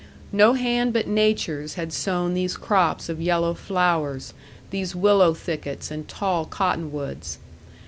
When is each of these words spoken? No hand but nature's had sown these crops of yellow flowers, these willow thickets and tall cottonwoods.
No 0.31 0.53
hand 0.53 0.93
but 0.93 1.05
nature's 1.07 1.75
had 1.75 1.93
sown 1.93 2.33
these 2.33 2.57
crops 2.57 3.07
of 3.07 3.21
yellow 3.21 3.53
flowers, 3.53 4.33
these 4.71 4.95
willow 4.95 5.35
thickets 5.35 5.91
and 5.91 6.07
tall 6.07 6.45
cottonwoods. 6.45 7.37